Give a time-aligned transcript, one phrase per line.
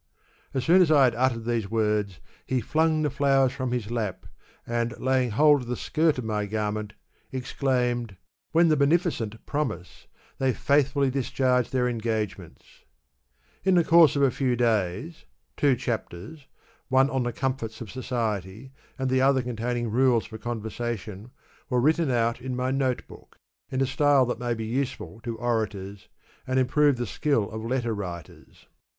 [0.19, 0.23] ^
[0.55, 4.25] As soon as I had uttered these words, he flung the flowers from his lap,
[4.65, 6.93] and, laying hold of the skirt of my garment,
[7.31, 8.17] exclaimed,'
[8.51, 10.07] When the benefi cent promise,
[10.39, 12.65] they ^thfiilly discharge their engagements/
[13.63, 15.25] In the course of a few days,
[15.55, 16.47] two chapters
[16.87, 21.29] (one on the com forts of society, and the other containing rules for conver sation)
[21.69, 23.37] were written out in my note book,
[23.69, 26.09] in a style that may be useful to orators,
[26.47, 28.65] and improve the skill of letter writers.